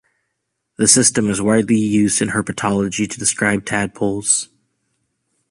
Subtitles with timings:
[0.77, 4.49] The system is widely used in herpetology to describe tadpoles.